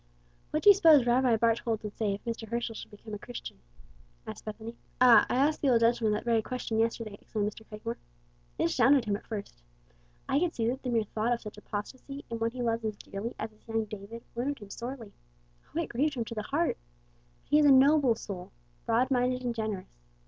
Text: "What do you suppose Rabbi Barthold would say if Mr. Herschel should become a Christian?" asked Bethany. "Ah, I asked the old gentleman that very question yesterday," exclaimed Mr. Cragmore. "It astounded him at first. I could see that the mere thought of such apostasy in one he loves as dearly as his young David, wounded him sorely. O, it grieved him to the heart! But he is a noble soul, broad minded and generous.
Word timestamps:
"What 0.49 0.63
do 0.63 0.71
you 0.71 0.73
suppose 0.73 1.05
Rabbi 1.05 1.37
Barthold 1.37 1.83
would 1.83 1.95
say 1.95 2.15
if 2.15 2.25
Mr. 2.25 2.47
Herschel 2.49 2.73
should 2.73 2.89
become 2.89 3.13
a 3.13 3.19
Christian?" 3.19 3.59
asked 4.25 4.45
Bethany. 4.45 4.75
"Ah, 4.99 5.27
I 5.29 5.35
asked 5.35 5.61
the 5.61 5.69
old 5.69 5.81
gentleman 5.81 6.11
that 6.13 6.25
very 6.25 6.41
question 6.41 6.79
yesterday," 6.79 7.19
exclaimed 7.21 7.51
Mr. 7.53 7.63
Cragmore. 7.69 7.97
"It 8.57 8.63
astounded 8.63 9.05
him 9.05 9.15
at 9.15 9.27
first. 9.27 9.61
I 10.27 10.39
could 10.39 10.55
see 10.55 10.65
that 10.69 10.81
the 10.81 10.89
mere 10.89 11.03
thought 11.03 11.33
of 11.33 11.41
such 11.41 11.59
apostasy 11.59 12.25
in 12.31 12.39
one 12.39 12.49
he 12.49 12.63
loves 12.63 12.83
as 12.83 12.95
dearly 12.97 13.35
as 13.37 13.51
his 13.51 13.67
young 13.67 13.85
David, 13.85 14.23
wounded 14.33 14.57
him 14.63 14.69
sorely. 14.71 15.11
O, 15.75 15.79
it 15.79 15.89
grieved 15.89 16.15
him 16.15 16.25
to 16.25 16.33
the 16.33 16.41
heart! 16.41 16.77
But 17.43 17.49
he 17.51 17.59
is 17.59 17.67
a 17.67 17.71
noble 17.71 18.15
soul, 18.15 18.51
broad 18.87 19.11
minded 19.11 19.43
and 19.43 19.53
generous. 19.53 19.99